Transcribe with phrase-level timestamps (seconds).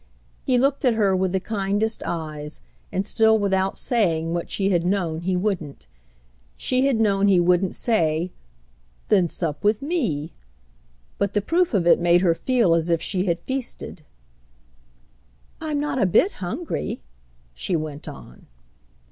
[0.47, 2.59] He looked at her with the kindest eyes
[2.91, 5.85] and still without saying what she had known he wouldn't.
[6.57, 8.31] She had known he wouldn't say
[9.09, 10.33] "Then sup with me!"
[11.19, 14.01] but the proof of it made her feel as if she had feasted.
[15.61, 17.01] "I'm not a bit hungry,"
[17.53, 18.47] she went on.